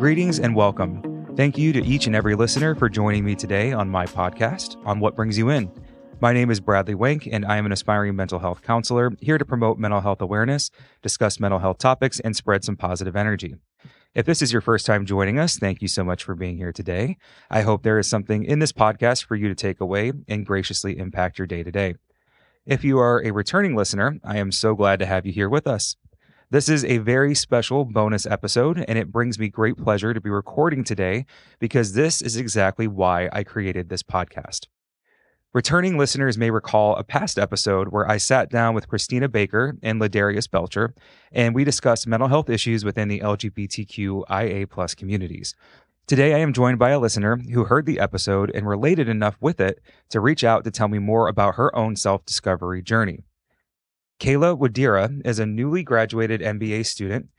[0.00, 1.26] Greetings and welcome.
[1.36, 4.98] Thank you to each and every listener for joining me today on my podcast on
[4.98, 5.70] What Brings You In.
[6.22, 9.44] My name is Bradley Wank, and I am an aspiring mental health counselor here to
[9.44, 10.70] promote mental health awareness,
[11.02, 13.56] discuss mental health topics, and spread some positive energy.
[14.14, 16.72] If this is your first time joining us, thank you so much for being here
[16.72, 17.18] today.
[17.50, 20.96] I hope there is something in this podcast for you to take away and graciously
[20.96, 21.96] impact your day to day.
[22.64, 25.66] If you are a returning listener, I am so glad to have you here with
[25.66, 25.96] us.
[26.52, 30.30] This is a very special bonus episode, and it brings me great pleasure to be
[30.30, 31.24] recording today
[31.60, 34.66] because this is exactly why I created this podcast.
[35.52, 40.00] Returning listeners may recall a past episode where I sat down with Christina Baker and
[40.00, 40.92] Ladarius Belcher,
[41.30, 45.54] and we discussed mental health issues within the LGBTQIA plus communities.
[46.08, 49.60] Today, I am joined by a listener who heard the episode and related enough with
[49.60, 53.22] it to reach out to tell me more about her own self discovery journey.
[54.20, 57.30] Kayla Woodera is a newly graduated MBA student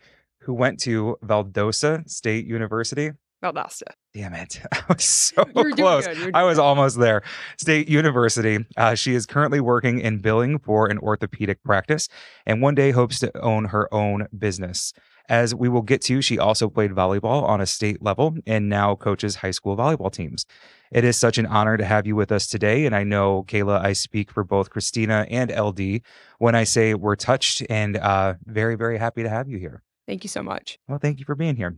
[0.41, 3.11] who went to Valdosta State University
[3.43, 3.83] Valdosta.
[4.13, 4.61] Damn it.
[4.71, 5.43] I was so
[5.75, 6.07] close.
[6.33, 7.23] I was doing almost there.
[7.57, 8.65] State University.
[8.77, 12.07] Uh, she is currently working in billing for an orthopedic practice
[12.45, 14.93] and one day hopes to own her own business.
[15.29, 18.95] As we will get to, she also played volleyball on a state level and now
[18.95, 20.45] coaches high school volleyball teams.
[20.91, 22.85] It is such an honor to have you with us today.
[22.85, 26.01] And I know, Kayla, I speak for both Christina and LD
[26.39, 29.83] when I say we're touched and uh, very, very happy to have you here.
[30.07, 30.77] Thank you so much.
[30.87, 31.77] Well, thank you for being here.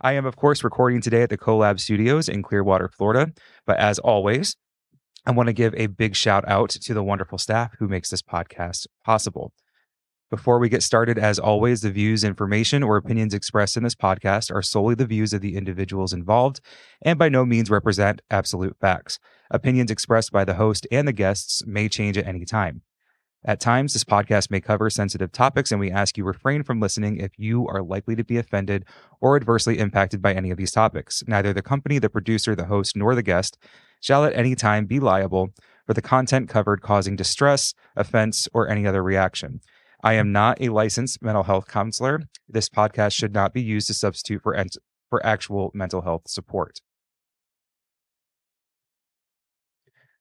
[0.00, 3.32] I am, of course, recording today at the CoLab Studios in Clearwater, Florida.
[3.66, 4.56] But as always,
[5.26, 8.22] I want to give a big shout out to the wonderful staff who makes this
[8.22, 9.52] podcast possible.
[10.30, 14.52] Before we get started, as always, the views, information, or opinions expressed in this podcast
[14.52, 16.60] are solely the views of the individuals involved
[17.02, 19.18] and by no means represent absolute facts.
[19.50, 22.82] Opinions expressed by the host and the guests may change at any time.
[23.46, 27.18] At times, this podcast may cover sensitive topics, and we ask you refrain from listening
[27.18, 28.86] if you are likely to be offended
[29.20, 31.22] or adversely impacted by any of these topics.
[31.26, 33.58] Neither the company, the producer, the host, nor the guest
[34.00, 35.50] shall at any time be liable
[35.86, 39.60] for the content covered causing distress, offense, or any other reaction.
[40.04, 42.24] I am not a licensed mental health counselor.
[42.46, 44.76] This podcast should not be used to substitute for, ent-
[45.08, 46.82] for actual mental health support.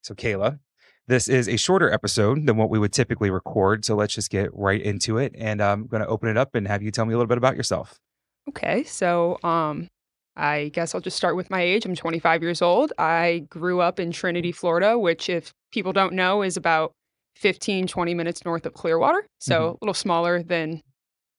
[0.02, 0.60] So, Kayla,
[1.08, 3.84] this is a shorter episode than what we would typically record.
[3.84, 5.36] So let's just get right into it.
[5.38, 7.38] And I'm going to open it up and have you tell me a little bit
[7.38, 8.00] about yourself.
[8.48, 9.90] Okay, so um,
[10.38, 11.86] I guess I'll just start with my age.
[11.86, 12.94] I'm 25 years old.
[12.98, 16.94] I grew up in Trinity, Florida, which, if people don't know, is about
[17.36, 19.26] 15, 20 minutes north of Clearwater.
[19.40, 19.72] So Mhm.
[19.74, 20.82] a little smaller than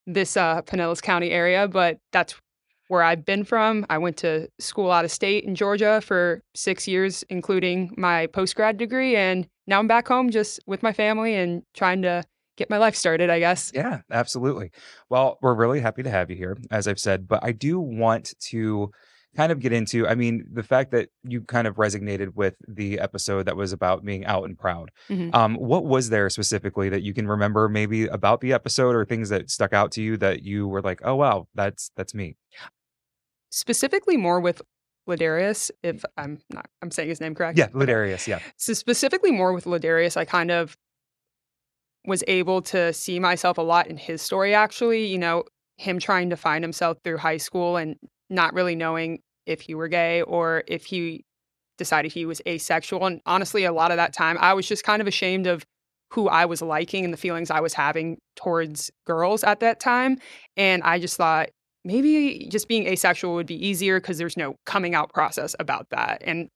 [0.06, 2.34] this uh, Pinellas County area, but that's
[2.88, 3.86] where I've been from.
[3.88, 8.54] I went to school out of state in Georgia for six years, including my post
[8.54, 9.16] grad degree.
[9.16, 12.22] And now I'm back home just with my family and trying to
[12.58, 13.72] get my life started, I guess.
[13.74, 14.70] Yeah, absolutely.
[15.08, 18.34] Well, we're really happy to have you here, as I've said, but I do want
[18.50, 18.90] to
[19.34, 22.98] kind of get into, I mean, the fact that you kind of resonated with the
[23.00, 24.90] episode that was about being out and proud.
[25.10, 25.34] Mhm.
[25.34, 29.28] Um, what was there specifically that you can remember maybe about the episode or things
[29.28, 32.36] that stuck out to you that you were like, oh wow, that's that's me.
[33.50, 34.62] specifically more with
[35.08, 37.58] Ladarius, if I'm not, I'm saying his name correct.
[37.58, 37.68] Yeah.
[37.68, 38.40] Ladarius, yeah.
[38.56, 40.76] So specifically more with Ladarius, I kind of
[42.06, 44.54] was able to see myself a lot in his story.
[44.54, 45.44] Actually, you know,
[45.76, 47.96] him trying to find himself through high school and
[48.30, 51.24] not really knowing if he were gay or if he
[51.76, 53.04] decided he was asexual.
[53.06, 55.64] And honestly, a lot of that time, I was just kind of ashamed of
[56.12, 60.18] who I was liking and the feelings I was having towards girls at that time.
[60.56, 61.48] And I just thought
[61.84, 66.22] maybe just being asexual would be easier because there's no coming out process about that.
[66.24, 66.48] And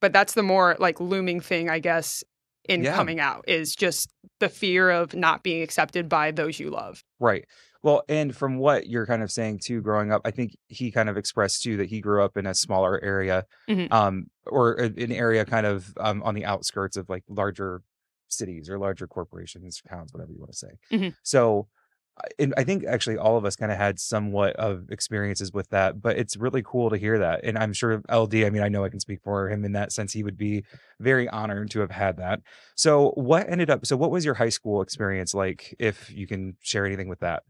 [0.00, 2.22] but that's the more like looming thing, I guess,
[2.68, 2.96] in Yeah.
[2.96, 4.08] coming out is just
[4.40, 7.02] the fear of not being accepted by those you love.
[7.20, 7.44] Right.
[7.84, 11.10] Well, and from what you're kind of saying too, growing up, I think he kind
[11.10, 13.92] of expressed too that he grew up in a smaller area, Mhm.
[13.92, 17.82] um, or an area kind of um, on the outskirts of like larger
[18.28, 20.70] cities or larger corporations, towns, whatever you want to say.
[20.90, 21.14] Mhm.
[21.22, 21.68] So,
[22.16, 25.68] I- and I think actually all of us kind of had somewhat of experiences with
[25.68, 27.40] that, but it's really cool to hear that.
[27.44, 29.92] And I'm sure LD, I mean, I know I can speak for him in that
[29.92, 30.14] sense.
[30.14, 30.64] He would be
[31.00, 32.40] very honored to have had that.
[32.76, 36.56] So, what ended up, so what was your high school experience like, if you can
[36.62, 37.42] share anything with that?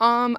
[0.00, 0.36] Um,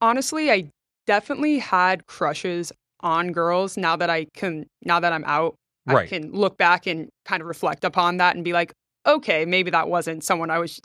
[0.00, 0.70] honestly, I
[1.06, 3.76] definitely had crushes on girls.
[3.76, 5.54] Now that I can, now that I'm out,
[5.86, 8.72] I can look back and kind of reflect upon that and be like,
[9.06, 10.80] okay, maybe that wasn't someone I was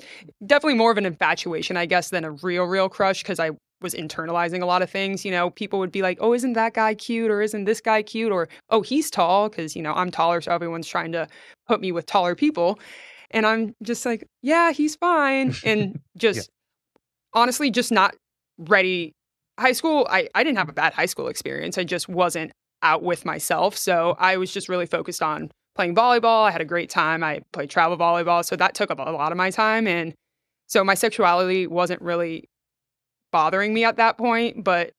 [0.45, 3.51] definitely more of an infatuation, I guess, than a real, real crush because I
[3.81, 5.25] was internalizing a lot of things.
[5.25, 7.31] You know, people would be like, oh, isn't that guy cute?
[7.31, 8.31] Or isn't this guy cute?
[8.31, 10.39] Or, oh, he's tall because, you know, I'm taller.
[10.41, 11.27] So everyone's trying to
[11.67, 12.79] put me with taller people.
[13.31, 15.55] And I'm just like, yeah, he's fine.
[15.65, 16.51] And just
[17.33, 18.15] honestly, just not
[18.57, 19.13] ready.
[19.59, 21.77] high school, I, I didn't have a bad high school experience.
[21.77, 22.51] I just wasn't
[22.83, 23.77] out with myself.
[23.77, 26.45] So I was just really focused on playing volleyball.
[26.45, 27.23] I had a great time.
[27.23, 28.43] I played travel volleyball.
[28.43, 29.87] So that took up a lot of my time.
[29.87, 30.13] And
[30.67, 32.49] so my sexuality wasn't really
[33.31, 34.91] bothering me at that point, but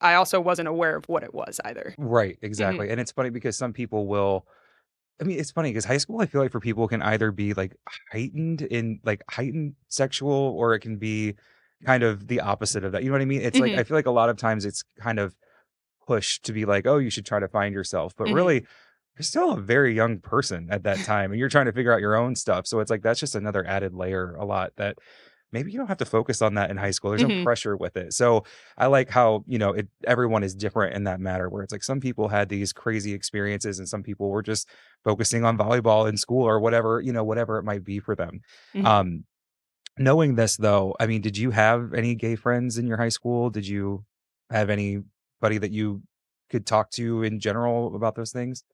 [0.00, 1.94] I also wasn't aware of what it was either.
[1.98, 2.46] Right, Mm-hmm.
[2.46, 2.90] exactly.
[2.90, 4.46] And it's funny because some people will
[5.20, 7.52] I mean, it's funny because high school, I feel like for people can either be
[7.52, 7.74] like
[8.12, 11.34] heightened in like heightened sexual or it can be
[11.84, 13.02] kind of the opposite of that.
[13.02, 13.42] You know what I mean?
[13.42, 13.78] It's like Mhm.
[13.78, 15.36] I feel like a lot of times it's kind of
[16.06, 18.14] pushed to be like, oh, you should try to find yourself.
[18.16, 18.28] But Mhm.
[18.28, 18.66] really,
[19.16, 22.00] you're still a very young person at that time and you're trying to figure out
[22.00, 22.66] your own stuff.
[22.66, 24.98] So it's like that's just another added layer a lot that
[25.52, 27.10] maybe you don't have to focus on that in high school.
[27.10, 27.44] There's no Mhm.
[27.44, 28.12] pressure with it.
[28.12, 28.44] So
[28.76, 31.82] I like how, you know, it everyone is different in that matter where it's like
[31.82, 34.68] some people had these crazy experiences and some people were just
[35.04, 38.40] focusing on volleyball in school or whatever, you know, whatever it might be for them.
[38.74, 38.88] Mhm.
[38.88, 39.24] Um
[39.98, 43.50] knowing this though, I mean, did you have any gay friends in your high school?
[43.50, 44.04] Did you
[44.50, 46.02] have anybody that you
[46.50, 48.64] could talk to in general about those things?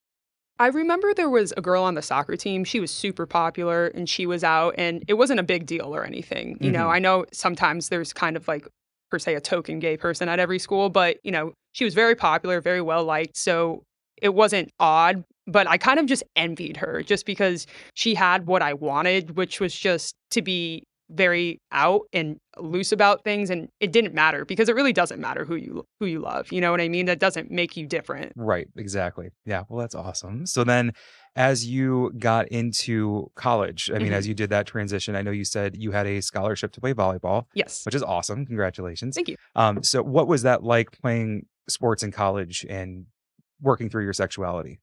[0.59, 2.63] I remember there was a girl on the soccer team.
[2.63, 6.05] She was super popular and she was out, and it wasn't a big deal or
[6.05, 6.59] anything.
[6.61, 6.95] You know, Mhm.
[6.95, 8.69] I know sometimes there's kind of like,
[9.11, 12.15] per se, a token gay person at every school, but, you know, she was very
[12.15, 13.37] popular, very well liked.
[13.37, 13.83] So
[14.23, 18.63] it wasn't odd, but I kind of just envied her just because she had what
[18.63, 23.93] I wanted, which was just to be very out and loose about things and it
[23.93, 26.81] didn't matter because it really doesn't matter who you who you love you know what
[26.81, 29.29] i mean that doesn't make you different Right, exactly.
[29.45, 30.47] Yeah, well, that's awesome.
[30.47, 30.93] So then,
[31.37, 34.17] as you got into college, I mean, Mhm.
[34.17, 36.95] as you did that transition, I know you said you had a scholarship to play
[36.95, 38.47] volleyball, yes which is awesome.
[38.47, 39.15] Congratulations.
[39.15, 43.07] thank you Um, so what was that like playing sports in college and
[43.61, 44.81] working through your sexuality?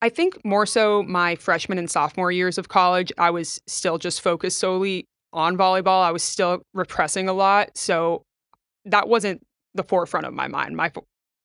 [0.00, 4.20] I think more so my freshman and sophomore years of college, I was still just
[4.20, 6.02] focused solely on volleyball.
[6.02, 7.76] I was still repressing a lot.
[7.76, 8.22] So
[8.84, 9.42] that wasn't
[9.74, 10.76] the forefront of my mind.
[10.76, 10.92] My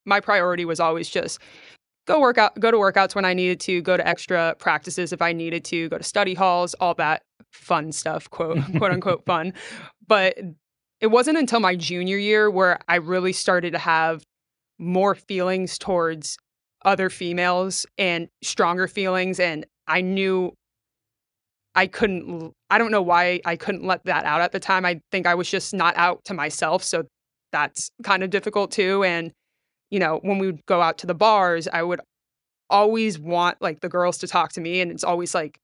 [0.06, 1.40] my priority was always just
[2.06, 5.22] go work out, go to workouts when I needed to, go to extra practices if
[5.22, 9.54] I needed to, go to study halls, all that fun stuff, quote quote unquote fun.
[10.06, 10.38] But
[11.00, 14.24] it wasn't until my junior year where I really started to have
[14.80, 16.38] more feelings towards
[16.86, 20.54] other females and stronger feelings and I knew
[21.76, 24.86] I couldn't I don't know why I couldn't let that out at the time.
[24.86, 27.04] I think I was just not out to myself, so
[27.52, 29.32] that's kind of difficult too and
[29.94, 32.02] you know, when we would go out to the bars, I would
[32.68, 35.60] always want like the girls to talk to me and it's always like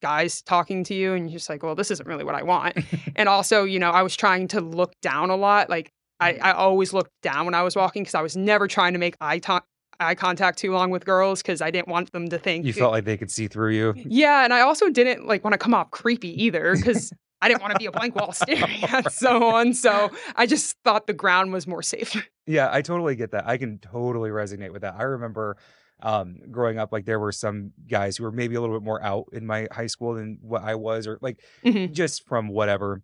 [0.00, 2.78] guys talking to you and you're just like, well, this isn't really what I want.
[3.16, 5.68] and also, you know, I was trying to look down a lot.
[5.68, 6.42] Like I, mm.
[6.42, 9.16] I always looked down when I was walking because I was never trying to make
[9.20, 9.62] eye, to-
[10.00, 12.92] eye contact too long with girls because I didn't want them to think You felt
[12.92, 13.94] like they could see through you.
[13.96, 17.12] yeah, and I also didn't like want to come off creepy either because
[17.42, 19.74] I didn't want to be a blank wall staring at someone.
[19.74, 22.16] So I just thought the ground was more safe.
[22.46, 23.46] Yeah, I totally get that.
[23.46, 24.94] I can totally resonate with that.
[24.98, 25.56] I remember
[26.02, 29.00] um growing up like there were some guys who were maybe a little bit more
[29.02, 31.92] out in my high school than what I was or like Mhm.
[31.92, 33.00] just from whatever.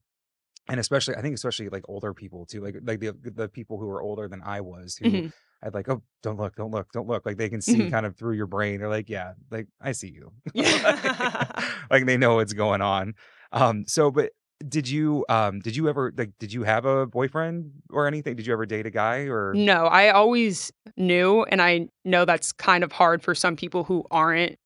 [0.69, 2.61] And especially I think especially like older people too.
[2.61, 5.33] Like like the the people who were older than I was who Mhm.
[5.63, 7.27] I'd like, oh, don't look, don't look, don't look.
[7.27, 7.91] Like they can see Mhm.
[7.91, 8.81] kind of through your brain.
[8.81, 10.33] They're like, yeah, like I see you.
[10.55, 11.47] Yeah.
[11.91, 13.15] like they know what's going on.
[13.53, 14.31] Um, so but
[14.69, 18.37] did you um did you ever like did you have a boyfriend or anything?
[18.37, 22.53] Did you ever date a guy or No, I always knew, and I know that's
[22.53, 24.57] kind of hard for some people who aren't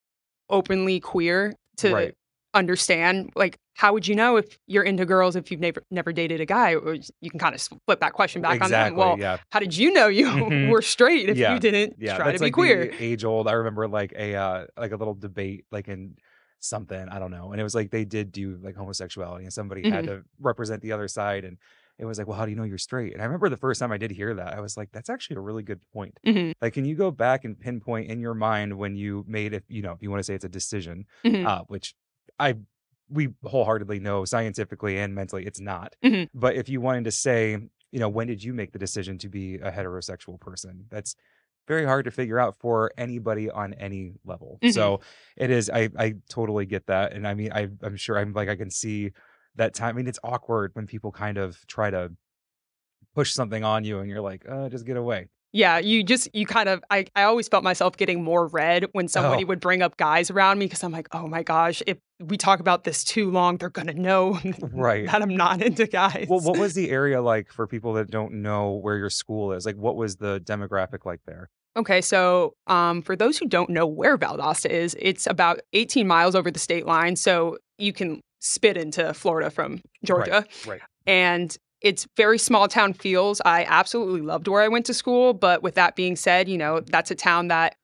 [0.50, 2.14] openly queer to Right.
[2.54, 3.30] understand.
[3.34, 6.46] Like, how would you know if you're into girls if you've never never dated a
[6.46, 6.74] guy?
[6.74, 8.96] Or you can kind of flip that question back on them.
[8.96, 9.38] Well, yeah.
[9.50, 10.70] how did you know you Mhm.
[10.70, 11.54] were straight if Yeah.
[11.54, 12.16] you didn't Yeah.
[12.16, 12.92] try That's to be like queer?
[12.98, 13.48] age old.
[13.48, 16.16] I remember like a uh like a little debate like in
[16.60, 17.52] something, I don't know.
[17.52, 20.06] And it was like they did do like homosexuality and somebody had Mm-hmm.
[20.06, 21.58] to represent the other side and
[21.98, 23.12] it was like, well, how do you know you're straight?
[23.12, 25.36] And I remember the first time I did hear that, I was like, that's actually
[25.36, 26.18] a really good point.
[26.26, 29.62] Mhm, Like, can you go back and pinpoint in your mind when you made, if
[29.68, 31.94] you know, if you want to say it's a decision, mhm, uh, which
[32.40, 32.56] I
[33.08, 35.94] we wholeheartedly know scientifically and mentally it's not.
[36.04, 36.28] Mhm.
[36.34, 37.58] But if you wanted to say,
[37.92, 40.86] you know, when did you make the decision to be a heterosexual person?
[40.90, 41.14] That's
[41.68, 44.58] very hard to figure out for anybody on any level.
[44.62, 44.72] Mhm.
[44.74, 45.00] So
[45.36, 45.70] it is.
[45.70, 48.70] I I totally get that, and I mean, I I'm sure I'm like I can
[48.70, 49.12] see
[49.56, 49.90] that time.
[49.94, 52.12] I mean, it's awkward when people kind of try to
[53.14, 55.28] push something on you, and you're like, uh, just get away.
[55.52, 59.06] Yeah, you just you kind of I I always felt myself getting more red when
[59.06, 59.46] somebody Oh.
[59.46, 62.60] would bring up guys around me because I'm like, oh my gosh, if we talk
[62.60, 65.06] about this too long, they're gonna know Right.
[65.06, 66.26] that I'm not into guys.
[66.28, 69.66] Well, what was the area like for people that don't know where your school is?
[69.66, 71.50] Like, what was the demographic like there?
[71.76, 76.36] Okay, so um, for those who don't know where Valdosta is, it's about 18 miles
[76.36, 77.16] over the state line.
[77.16, 80.46] So you can spit into Florida from Georgia.
[80.66, 80.80] Right.
[81.06, 83.40] And it's very small town feels.
[83.44, 86.80] I absolutely loved where I went to school, but with that being said, you know,
[86.80, 87.74] that's a town that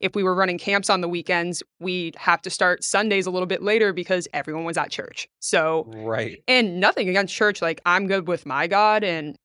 [0.00, 3.46] if we were running camps on the weekends, we'd have to start Sundays a little
[3.46, 5.28] bit later because everyone was at church.
[5.40, 6.42] So, Right.
[6.48, 7.60] and nothing against church.
[7.62, 9.36] Like, I'm good with my God, and,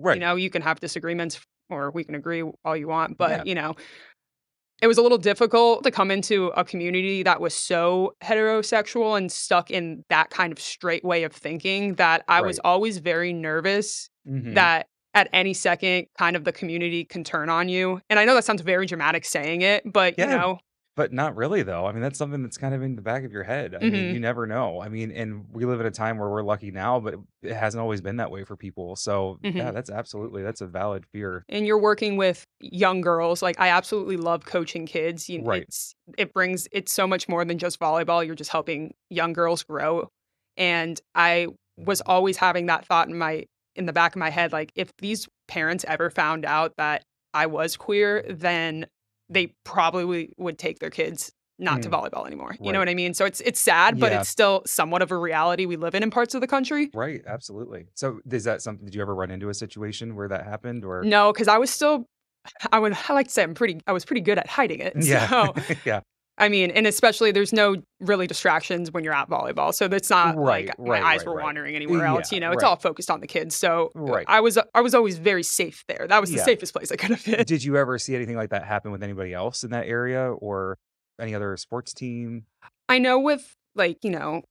[0.00, 0.14] Right.
[0.14, 1.40] you know, you can have disagreements
[1.70, 3.16] or we can agree all you want.
[3.16, 3.42] But, Yeah.
[3.46, 3.74] you know,
[4.82, 9.30] it was a little difficult to come into a community that was so heterosexual and
[9.30, 14.10] stuck in that kind of straight way of thinking that I was always very nervous
[14.28, 14.54] Mhm.
[14.56, 18.00] that at any second kind of the community can turn on you.
[18.08, 20.30] And I know that sounds very dramatic saying it, but Yeah.
[20.32, 20.58] you know,
[20.94, 21.86] But not really, though.
[21.86, 23.74] I mean, that's something that's kind of in the back of your head.
[23.74, 24.12] I mean, Mhm.
[24.12, 24.78] you never know.
[24.82, 27.80] I mean, and we live in a time where we're lucky now, but it hasn't
[27.80, 28.94] always been that way for people.
[28.96, 29.72] So, yeah, Mhm.
[29.72, 31.44] that's absolutely that's a valid fear.
[31.48, 33.40] and you're working with young girls.
[33.40, 35.30] Like I absolutely love coaching kids.
[35.30, 35.62] You, Right.
[35.62, 38.24] It's it brings it's so much more than just volleyball.
[38.26, 40.08] You're just helping young girls grow.
[40.58, 41.46] And I
[41.78, 44.90] was always having that thought in my in the back of my head like if
[44.98, 48.86] these parents ever found out that I was queer, then
[49.28, 51.92] they probably would take their kids not to mm.
[51.92, 52.56] volleyball anymore.
[52.60, 53.14] You know what I mean?
[53.14, 54.20] So it's it's sad, but Yeah.
[54.20, 56.90] it's still somewhat of a reality we live in in parts of the country.
[56.92, 57.86] Right, absolutely.
[57.94, 58.84] So, is that something?
[58.84, 61.70] Did you ever run into a situation where that happened, or No, because I was
[61.70, 62.06] still
[62.72, 64.94] I would I like to say I'm pretty I was pretty good at hiding it.
[65.00, 66.00] yeah, So yeah,
[66.42, 69.72] I mean, and especially there's no really distractions when you're at volleyball.
[69.72, 72.32] So that's not Right, like right, my eyes right, were wandering anywhere Yeah, else.
[72.32, 73.54] You know, it's all focused on the kids.
[73.54, 73.92] So.
[74.26, 76.06] I was I was always very safe there.
[76.08, 76.44] That was the Yeah.
[76.44, 77.44] safest place I could have been.
[77.44, 80.78] Did you ever see anything like that happen with anybody else in that area, or
[81.20, 82.46] any other sports team?
[82.88, 84.42] I know with like, you know,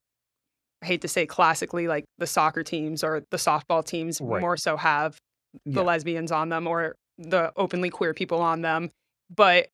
[0.81, 4.77] I hate to say classically like the soccer teams or the softball teams more so
[4.77, 5.17] have
[5.65, 5.81] the Yeah.
[5.81, 8.89] lesbians on them or the openly queer people on them.
[9.29, 9.67] But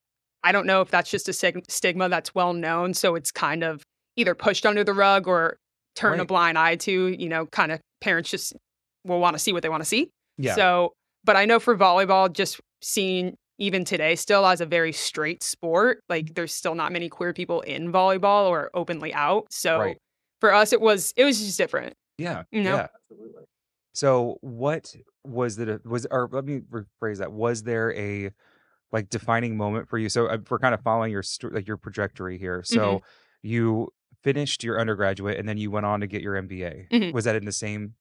[0.43, 2.93] I don't know if that's just a sig- stigma that's well known.
[2.93, 3.83] So it's kind of
[4.15, 5.57] either pushed under the rug or
[5.95, 8.53] turn a blind eye to, you know, kind of parents just
[9.03, 10.09] will want to see what they want to see.
[10.37, 14.91] Yeah, So, but I know for volleyball, just seeing even today still as a very
[14.91, 16.33] straight sport, like mm-hmm.
[16.35, 19.47] there's still not many queer people in volleyball or openly out.
[19.49, 19.97] So Right.
[20.39, 21.93] for us, it was, it was just different.
[22.19, 22.75] yeah, You know?
[22.75, 23.43] yeah, absolutely.
[23.93, 27.31] So, what was the was or let me rephrase that?
[27.31, 28.29] Was there a
[28.91, 30.09] like defining moment for you?
[30.09, 32.59] So, uh, we're kind of following your sto- like your trajectory here.
[32.61, 32.73] Mm-hmm.
[32.75, 33.01] So,
[33.41, 33.89] you
[34.23, 36.87] finished your undergraduate and then you went on to get your MBA.
[36.91, 37.13] Mhm.
[37.13, 37.93] Was that in the same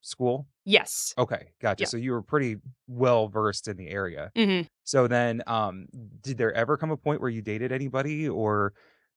[0.00, 0.46] school?
[0.64, 1.12] Yes.
[1.18, 1.82] Okay, gotcha.
[1.82, 1.86] Yeah.
[1.88, 4.30] So you were pretty well versed in the area.
[4.36, 5.86] hmm So then, um,
[6.22, 8.72] did there ever come a point where you dated anybody or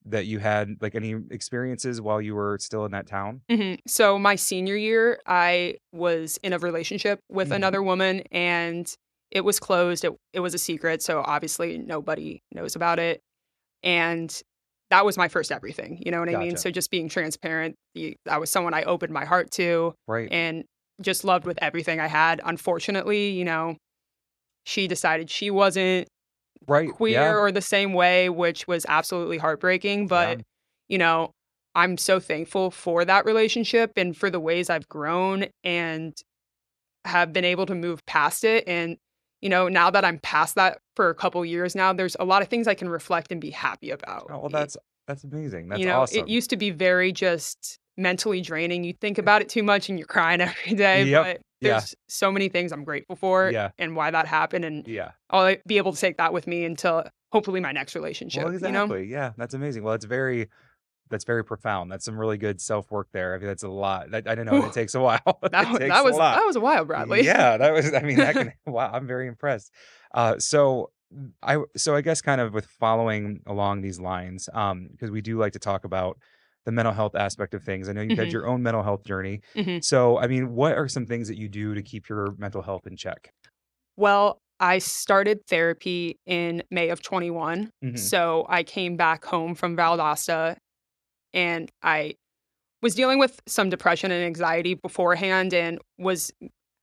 [0.08, 3.42] that you had like any experiences while you were still in that town?
[3.50, 7.56] hmm So my senior year, I was in a relationship with Mhm.
[7.56, 8.94] another woman, and
[9.32, 10.04] it was closed.
[10.06, 13.22] It it was a secret, so obviously nobody knows about it.
[13.84, 14.36] And
[14.92, 16.02] that was my first everything.
[16.06, 16.58] You know what I mean?
[16.58, 20.32] So just being transparent, the, that was someone I opened my heart to, Right.
[20.32, 20.64] and
[21.02, 22.40] just loved with everything I had.
[22.46, 23.78] Unfortunately, you know,
[24.64, 26.08] she decided she wasn't
[26.68, 26.92] right.
[26.92, 27.36] queer Yeah.
[27.36, 30.08] or the same way, which was absolutely heartbreaking.
[30.08, 30.44] But, Yeah.
[30.88, 31.32] you know,
[31.74, 36.14] I'm so thankful for that relationship and for the ways I've grown and
[37.06, 38.64] have been able to move past it.
[38.68, 38.98] And,
[39.46, 42.42] you know, now that I'm past that for a couple years now, there's a lot
[42.42, 44.26] of things I can reflect and be happy about.
[44.32, 44.76] Oh, well, that's
[45.08, 45.70] that's amazing.
[45.70, 46.22] That's you know, awesome.
[46.22, 48.84] it used to be very just mentally draining.
[48.84, 51.04] You think about it too much and you're crying every day.
[51.04, 51.24] Yep.
[51.24, 51.74] But Yeah.
[51.74, 53.70] there's so many things I'm grateful for Yeah.
[53.78, 54.66] and why that happened.
[54.66, 55.12] And yeah.
[55.30, 58.46] I'll be able to take that with me until hopefully my next relationship.
[58.46, 58.86] Well, You know?
[58.86, 59.06] exactly.
[59.06, 59.84] Yeah, that's amazing.
[59.84, 60.50] Well, it's very
[61.10, 61.92] that's very profound.
[61.92, 63.36] That's some really good self work there.
[63.36, 64.14] I mean, that's a lot.
[64.14, 64.64] I, I don't know.
[64.66, 65.40] It takes a while.
[65.52, 67.24] That, takes that was that was a while, Bradley.
[67.24, 67.94] Yeah, that was.
[67.94, 68.54] I mean, that can.
[68.66, 69.72] wow, I'm very impressed.
[70.14, 70.92] Uh, so
[71.44, 75.38] I so I guess kind of with following along these lines, um, because we do
[75.38, 76.18] like to talk about
[76.66, 77.88] the mental health aspect of things.
[77.88, 78.32] I know you've had Mhm.
[78.32, 79.42] your own mental health journey.
[79.56, 79.84] Mhm.
[79.84, 82.88] So I mean, what are some things that you do to keep your mental health
[82.88, 83.30] in check?
[83.98, 87.70] Well, I started therapy in May of 21.
[87.84, 88.00] Mhm.
[88.00, 90.58] So I came back home from Valdosta
[91.36, 92.16] and I
[92.82, 96.32] was dealing with some depression and anxiety beforehand and was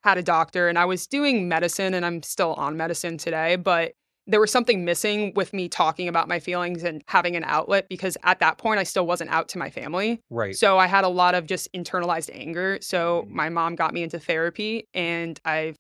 [0.04, 3.92] had a doctor and I was doing medicine and I'm still on medicine today, but
[4.26, 8.16] there was something missing with me talking about my feelings and having an outlet because
[8.23, 10.21] at that point I still wasn't out to my family.
[10.30, 10.54] Right.
[10.54, 12.78] So I had a lot of just internalized anger.
[12.80, 13.30] So Mm.
[13.30, 15.76] my mom got me into therapy and I've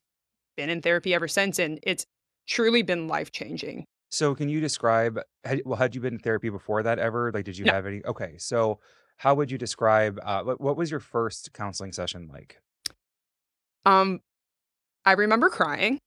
[0.56, 2.04] been in therapy ever since and it's
[2.48, 3.84] truly been life changing.
[4.12, 5.18] So can you describe?
[5.42, 7.32] Had, well, had you been in therapy before that ever?
[7.32, 7.72] Like, did you No.
[7.72, 8.04] have any?
[8.04, 8.78] Okay, so
[9.16, 10.20] how would you describe?
[10.22, 12.60] Uh, what, what was your first counseling session like?
[13.84, 14.20] Um
[15.04, 15.98] I remember crying.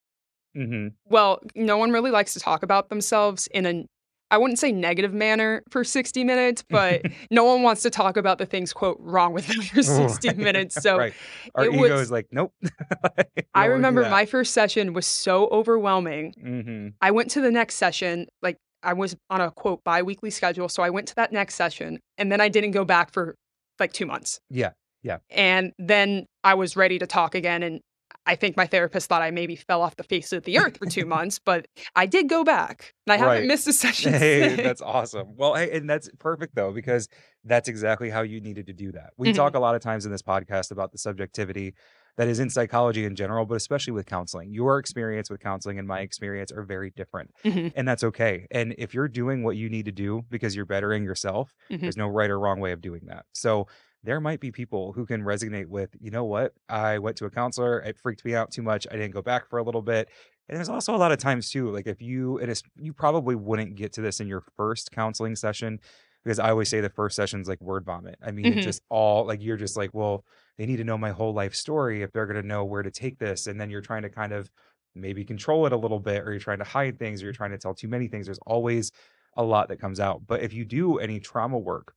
[0.55, 0.89] Mm-hmm.
[1.05, 3.87] Well, no one really likes to talk about themselves in an
[4.35, 8.37] I wouldn't say negative manner for 60 minutes, but no one wants to talk about
[8.37, 10.37] the things, quote, wrong with them for 60 Right.
[10.37, 10.75] minutes.
[10.81, 11.13] So right.
[11.55, 12.53] Our it ego was- is like, nope.
[13.53, 16.33] I remember my first session was so overwhelming.
[16.41, 20.29] hmm I went to the next session, like I was on a quote bi weekly
[20.31, 20.67] schedule.
[20.69, 23.35] So I went to that next session and then I didn't go back for
[23.79, 24.39] like two months.
[24.49, 24.71] Yeah.
[25.01, 25.19] Yeah.
[25.29, 27.63] And then I was ready to talk again.
[27.63, 27.79] And
[28.25, 30.85] I think my therapist thought I maybe fell off the face of the earth for
[30.87, 33.47] two months, but I did go back and I haven't Right.
[33.47, 34.13] missed a session.
[34.25, 35.35] Hey, that's awesome.
[35.35, 37.07] Well, hey, and that's perfect though, because
[37.43, 39.11] that's exactly how you needed to do that.
[39.17, 39.35] We Mhm.
[39.35, 41.75] talk a lot of times in this podcast about the subjectivity
[42.17, 44.49] that is in psychology in general, but especially with counseling.
[44.49, 48.47] Your experience with counseling and my experience are very different, Mhm, and that's okay.
[48.51, 51.81] And if you're doing what you need to do because you're bettering yourself, mhm.
[51.81, 53.25] there's no right or wrong way of doing that.
[53.33, 53.67] So
[54.05, 56.53] there might be people who can resonate with, you know what?
[56.69, 58.87] I went to a counselor, it freaked me out too much.
[58.89, 60.09] I didn't go back for a little bit.
[60.47, 63.35] And there's also a lot of times too, like if you and it's you probably
[63.35, 65.79] wouldn't get to this in your first counseling session
[66.23, 68.15] because I always say the first session's like word vomit.
[68.21, 68.53] I mean, Mhm.
[68.53, 70.25] it's just all like you're just like, well,
[70.57, 73.19] they need to know my whole life story if they're gonna know where to take
[73.19, 73.47] this.
[73.47, 74.49] And then you're trying to kind of
[74.95, 77.51] maybe control it a little bit, or you're trying to hide things, or you're trying
[77.51, 78.25] to tell too many things.
[78.27, 78.91] There's always
[79.35, 80.25] a lot that comes out.
[80.25, 81.93] But if you do any trauma work,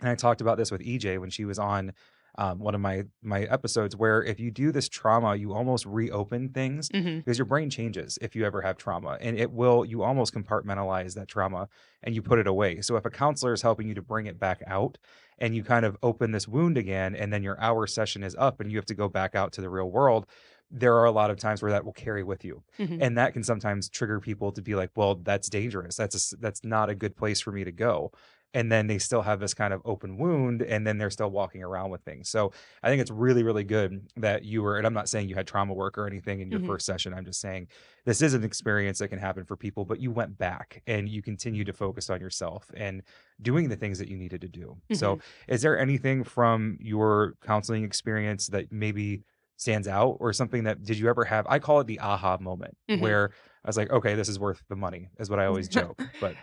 [0.00, 1.92] and I talked about this with EJ when she was on
[2.38, 6.50] um, one of my my episodes, where if you do this trauma, you almost reopen
[6.50, 7.24] things Mhm.
[7.24, 11.14] because your brain changes if you ever have trauma, and it will you almost compartmentalize
[11.14, 11.68] that trauma
[12.02, 12.82] and you put it away.
[12.82, 14.98] So if a counselor is helping you to bring it back out,
[15.38, 18.60] and you kind of open this wound again, and then your hour session is up,
[18.60, 20.26] and you have to go back out to the real world.
[20.70, 22.98] There are a lot of times where that will carry with you Mhm.
[23.00, 26.64] and that can sometimes trigger people to be like well that's dangerous that's a that's
[26.64, 28.10] not a good place for me to go
[28.54, 31.62] and then they still have this kind of open wound and then they're still walking
[31.62, 34.94] around with things so i think it's really really good that you were and i'm
[34.94, 36.66] not saying you had trauma work or anything in your Mhm.
[36.66, 37.68] first session i'm just saying
[38.04, 41.22] this is an experience that can happen for people but you went back and you
[41.22, 43.02] continue to focus on yourself and
[43.42, 47.84] doing the things that you needed to do so is there anything from your counseling
[47.84, 49.22] experience that maybe
[49.58, 52.76] stands out or something that did you ever have i call it the aha moment
[52.90, 53.00] Mhm.
[53.00, 53.30] where
[53.64, 56.36] i was like okay this is worth the money is what i always joke but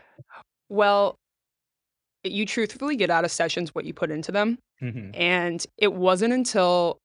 [0.69, 1.19] Well,
[2.23, 4.57] you truthfully get out of sessions what you put into them.
[4.81, 5.11] Mhm.
[5.15, 6.97] And it wasn't until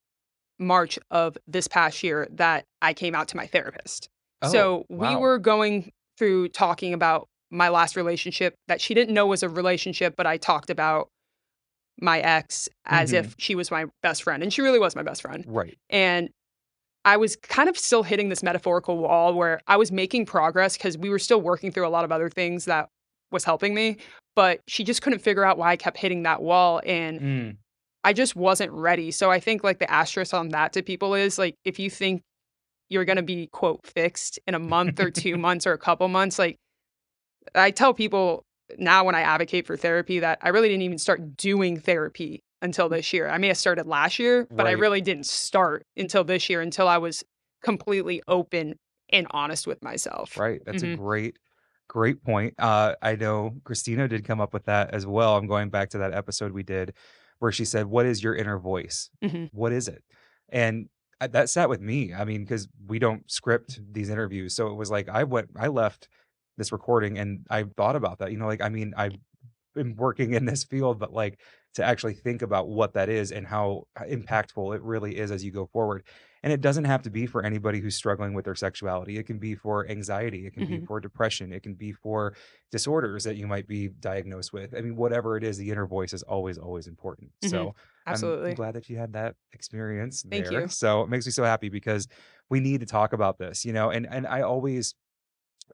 [0.58, 4.08] March of this past year that I came out to my therapist.
[4.42, 5.18] Oh, so we wow.
[5.20, 10.14] were going through talking about my last relationship that she didn't know was a relationship,
[10.16, 11.08] but I talked about
[12.00, 13.18] my ex as Mhm.
[13.18, 14.42] if she was my best friend.
[14.42, 15.44] And she really was my best friend.
[15.48, 16.30] right And
[17.04, 20.98] I was kind of still hitting this metaphorical wall where I was making progress because
[20.98, 22.88] we were still working through a lot of other things that
[23.30, 23.98] was helping me.
[24.36, 26.80] But she just couldn't figure out why I kept hitting that wall.
[26.86, 27.56] And Mm,
[28.04, 29.10] I just wasn't ready.
[29.10, 32.22] So I think like the asterisk on that to people is like if you think
[32.88, 36.06] you're going to be quote fixed in a month or two months or a couple
[36.08, 36.56] months, like
[37.54, 38.42] I tell people
[38.78, 42.88] now when I advocate for therapy that I really didn't even start doing therapy until
[42.88, 43.28] this year.
[43.28, 46.86] I may have started last year, but I really didn't start until this year until
[46.88, 47.24] I was
[47.62, 48.76] completely open
[49.10, 50.38] and honest with myself.
[50.38, 50.96] right that's a Mhm.
[50.96, 51.38] great
[51.88, 55.70] great point uh i know christina did come up with that as well i'm going
[55.70, 56.92] back to that episode we did
[57.38, 59.10] where she said what is your inner voice?
[59.22, 59.48] Mhm.
[59.52, 60.02] what is it?
[60.50, 60.88] And
[61.20, 64.90] that sat with me i mean because we don't script these interviews so it was
[64.90, 66.08] like i went i left
[66.56, 69.16] this recording and i thought about that you know like i mean i've
[69.74, 71.40] been working in this field but like
[71.74, 75.50] to actually think about what that is and how impactful it really is as you
[75.50, 76.04] go forward
[76.42, 79.38] and it doesn't have to be for anybody who's struggling with their sexuality it can
[79.38, 80.86] be for anxiety it can be Mhm.
[80.86, 82.34] for depression it can be for
[82.70, 86.12] disorders that you might be diagnosed with i mean whatever it is the inner voice
[86.12, 87.50] is always always important Mhm.
[87.50, 87.74] so
[88.06, 88.50] Absolutely.
[88.50, 90.50] I'm glad that you had that experience Thank there.
[90.50, 90.68] you.
[90.68, 92.08] So it makes me so happy because
[92.48, 94.94] we need to talk about this, you know, and and I always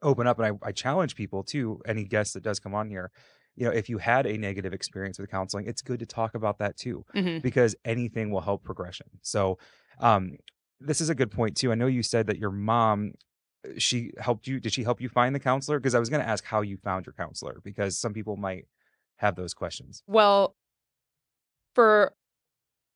[0.01, 3.11] open up and I, I challenge people too, any guest that does come on here,
[3.55, 6.59] you know, if you had a negative experience with counseling, it's good to talk about
[6.59, 7.41] that too, Mhm.
[7.41, 9.07] because anything will help progression.
[9.21, 9.57] So
[9.99, 10.37] um
[10.79, 11.71] this is a good point too.
[11.71, 13.13] I know you said that your mom
[13.65, 14.59] uh, she helped you.
[14.59, 15.79] Did she help you find the counselor?
[15.79, 18.65] Because I was going to ask how you found your counselor because some people might
[19.17, 20.03] have those questions.
[20.07, 20.53] Well,
[21.73, 22.13] for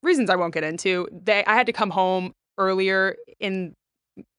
[0.02, 3.74] reasons I won't get into, they I had to come home earlier in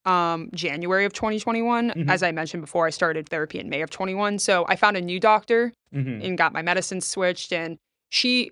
[0.06, 1.91] um January of 2021.
[1.91, 2.10] Mhm.
[2.10, 4.39] As I mentioned before, I started therapy in May of 21.
[4.39, 6.25] So I found a new doctor Mhm.
[6.25, 7.77] and got my medicine switched and
[8.10, 8.51] she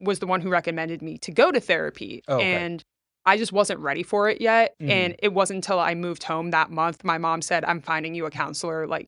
[0.00, 2.64] was the one who recommended me to go to therapy Oh, okay.
[2.64, 2.82] and
[3.28, 4.90] I just wasn't ready for it yet Mhm.
[4.90, 8.24] and it wasn't until I moved home that month my mom said I'm finding you
[8.26, 9.06] a counselor like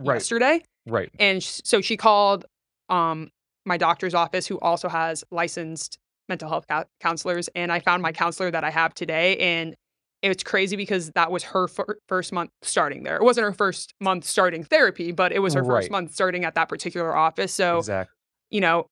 [0.00, 0.14] Right.
[0.14, 1.10] yesterday Right.
[1.18, 2.44] and sh- so she called
[2.88, 3.30] um
[3.66, 8.12] my doctor's office who also has licensed mental health cou- counselors and i found my
[8.12, 9.74] counselor that i have today and
[10.22, 13.14] it's crazy because that was her fir- first month starting there.
[13.16, 15.76] It wasn't her first month starting therapy, but it was her Right.
[15.82, 17.54] first month starting at that particular office.
[17.54, 18.12] So, exactly.
[18.50, 18.86] you know,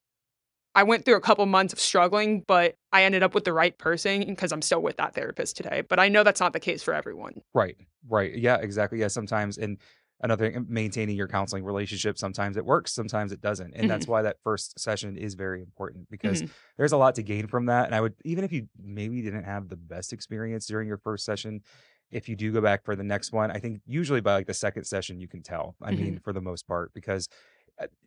[0.76, 3.76] I went through a couple months of struggling, but I ended up with the right
[3.76, 5.80] person because I'm still with that therapist today.
[5.80, 7.40] But I know that's not the case for everyone.
[7.54, 7.76] Right.
[8.08, 8.36] Right.
[8.36, 9.00] Yeah, exactly.
[9.00, 9.78] Yeah, sometimes and
[10.20, 13.74] another thing, maintaining your counseling relationship, sometimes it works, sometimes it doesn't.
[13.74, 16.50] And that's why that first session is very important because Mhm.
[16.76, 17.86] there's a lot to gain from that.
[17.86, 21.24] And I would even if you maybe didn't have the best experience during your first
[21.24, 21.62] session,
[22.10, 24.54] if you do go back for the next one, I think usually by like the
[24.54, 25.74] second session you can tell.
[25.82, 25.96] I Mhm.
[25.96, 27.28] mean, for the most part, because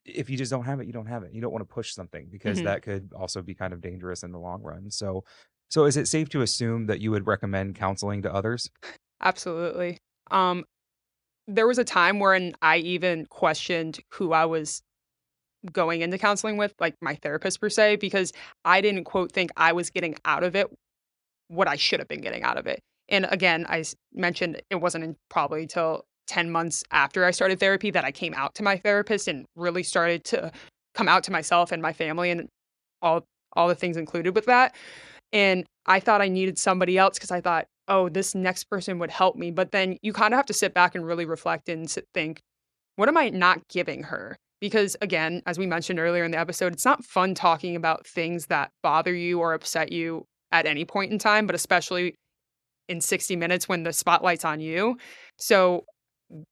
[0.06, 1.34] if you just don't have it, you don't have it.
[1.34, 2.64] You don't want to push something because Mhm.
[2.66, 4.90] that could also be kind of dangerous in the long run.
[4.92, 5.24] So
[5.72, 8.72] so is it safe to assume that you would recommend counseling to others?
[9.22, 10.00] Absolutely.
[10.32, 10.66] Um,
[11.48, 14.82] there was a time when I even questioned who I was
[15.72, 18.32] going into counseling with, like my therapist per se, because
[18.66, 20.68] I didn't quote think I was getting out of it
[21.50, 22.80] what I should have been getting out of it.
[23.10, 28.06] And again, I mentioned it wasn't probably till 10 months after I started therapy that
[28.06, 30.52] I came out to my therapist and really started to
[30.94, 32.48] come out to myself and my family and
[33.02, 34.76] all all the things included with that.
[35.34, 39.10] And I thought I needed somebody else because I thought, oh, this next person would
[39.10, 39.50] help me.
[39.50, 42.40] But then you kind of have to sit back and really reflect and think,
[42.96, 44.38] what am I not giving her?
[44.62, 48.46] Because again, as we mentioned earlier in the episode, it's not fun talking about things
[48.48, 52.14] that bother you or upset you at any point in time, but especially
[52.88, 54.98] in 60 minutes when the spotlight's on you.
[55.38, 55.86] So,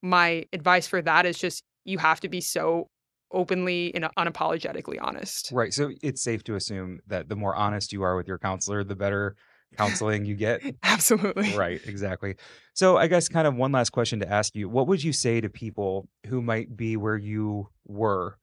[0.02, 2.90] my advice for that is just you have to be so
[3.32, 5.50] openly and unapologetically honest.
[5.52, 5.74] Right.
[5.74, 8.96] So it's safe to assume that the more honest you are with your counselor, the
[8.96, 9.36] better
[9.78, 10.62] counseling you get.
[10.84, 11.54] Absolutely.
[11.56, 12.36] Right, exactly.
[12.74, 14.70] So I guess kind of one last question to ask you.
[14.70, 18.38] What would you say to people who might be where you were?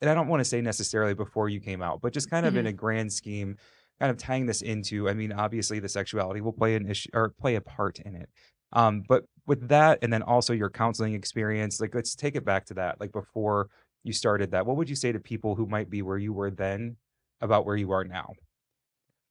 [0.00, 2.56] And I don't want to say necessarily before you came out, but just kind of
[2.56, 2.68] in Mhm.
[2.68, 3.56] a grand scheme,
[3.98, 7.34] kind of tying this into, I mean, obviously the sexuality will play an issue or
[7.38, 8.30] play a part in it.
[8.72, 12.64] Um, but with that and then also your counseling experience, like let's take it back
[12.64, 13.68] to that, like before
[14.04, 14.64] you started that.
[14.64, 16.96] What would you say to people who might be where you were then
[17.40, 18.32] about where you are now?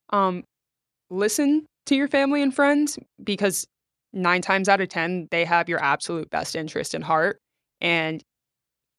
[0.09, 0.43] Um,
[1.09, 3.65] listen to your family and friends because
[4.11, 7.39] nine times out of 10, they have your absolute best interest in heart.
[7.79, 8.21] And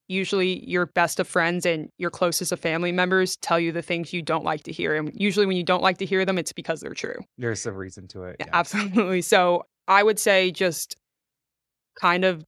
[0.09, 4.15] usually your best of friends and your closest of family members tell you the things
[4.15, 4.97] you don't like to hear.
[4.97, 7.19] And usually when you don't like to hear them, it's because they're true.
[7.37, 8.37] There's a reason to it.
[8.41, 8.47] Yeah.
[8.55, 9.21] Absolutely.
[9.21, 10.97] So I would say just
[11.99, 12.45] kind of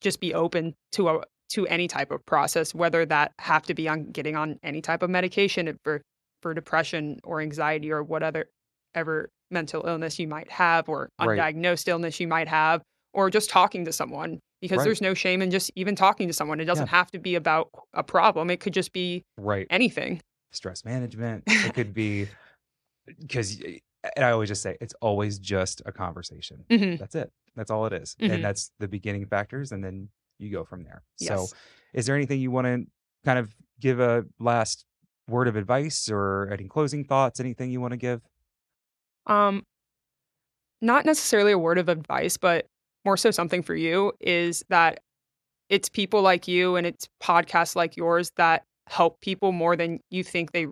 [0.00, 3.86] just be open to a to any type of process, whether that have to be
[3.88, 6.00] on getting on any type of medication for
[6.40, 8.46] for depression or anxiety or whatever
[8.94, 11.38] ever mental illness you might have or Right.
[11.38, 14.84] undiagnosed illness you might have, or just talking to someone because Right.
[14.84, 16.58] there's no shame in just even talking to someone.
[16.60, 18.50] It doesn't have to be about a problem.
[18.50, 19.66] It could just be Right.
[19.70, 20.20] anything.
[20.54, 21.44] stress management.
[21.46, 22.28] It could be
[23.18, 23.58] because,
[24.16, 26.64] and I always just say it's always just a conversation.
[26.70, 26.98] Mhm.
[26.98, 27.30] That's it.
[27.56, 28.16] That's all it is.
[28.20, 28.32] Mhm.
[28.32, 29.72] And that's the beginning factors.
[29.72, 31.02] And then you go from there.
[31.16, 31.48] So,
[31.94, 32.86] is there anything you want to
[33.24, 34.84] kind of give a last
[35.28, 37.40] word of advice or any closing thoughts?
[37.40, 38.22] Anything you want to give?
[39.26, 39.64] Um,
[40.80, 42.66] not necessarily a word of advice, but
[43.04, 45.00] more so something for you is that
[45.68, 50.24] it's people like you and it's podcasts like yours that help people more than you
[50.24, 50.66] think they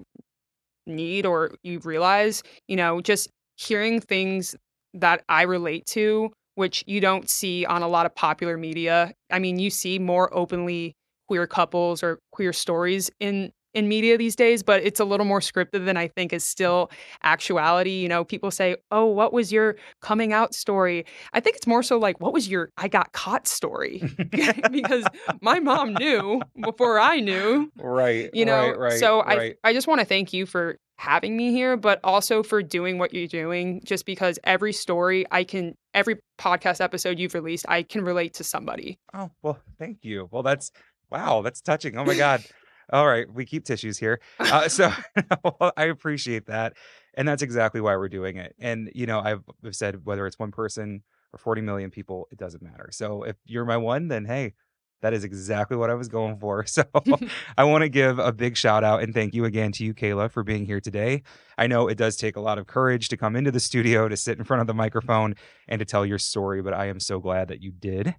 [0.87, 2.43] need or you realize.
[2.67, 4.57] You know, just hearing things
[4.95, 9.15] that I relate to, which you don't see on a lot of popular media.
[9.31, 10.97] I mean, you see more openly
[11.29, 15.41] queer couples or queer stories in in media these days, but it's a little more
[15.41, 16.49] scripted than I think is mm.
[16.49, 16.91] still
[17.23, 17.93] actuality.
[17.93, 21.83] You know, people say, "Oh, what was your coming out story?" I think it's more
[21.83, 24.03] so like, "What was your I got caught story?"
[24.71, 25.05] because
[25.41, 28.31] my mom knew before I knew right.
[28.33, 31.51] you know right, right, so i i just want to thank you for having me
[31.51, 36.17] here but also for doing what you're doing just because every story i can every
[36.39, 40.29] podcast episode you've released i can relate to somebody Oh, well, thank you.
[40.31, 40.71] Well, that's
[41.11, 41.97] wow, that's touching.
[41.97, 42.45] Oh my God.
[42.93, 44.21] All right, we keep tissues here.
[44.39, 44.93] Uh, so
[45.45, 46.75] well, I appreciate that.
[47.15, 48.55] And that's exactly why we're doing it.
[48.59, 52.39] And, you know, I've, I've said whether it's one person or 40 million people, it
[52.39, 52.89] doesn't matter.
[52.93, 54.55] So if you're my one, then hey,
[55.03, 56.65] that is exactly what I was going for.
[56.71, 56.85] So
[57.59, 60.31] I want to give a big shout out and thank you again to you, Kayla,
[60.31, 61.23] for being here today.
[61.59, 64.17] I know it does take a lot of courage to come into the studio, to
[64.17, 65.35] sit in front of the microphone,
[65.69, 68.15] and to tell your story, but I am so glad that you did.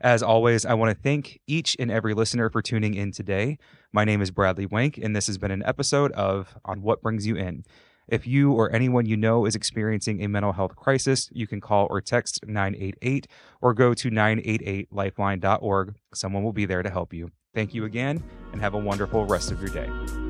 [0.00, 3.58] As always, I want to thank each and every listener for tuning in today.
[3.92, 7.26] My name is Bradley Wank, and this has been an episode of On What Brings
[7.26, 7.64] You In.
[8.08, 11.86] If you or anyone you know is experiencing a mental health crisis, you can call
[11.90, 13.26] or text 988
[13.60, 15.94] or go to 988lifeline.org.
[16.14, 17.30] Someone will be there to help you.
[17.54, 20.29] Thank you again, and have a wonderful rest of your day.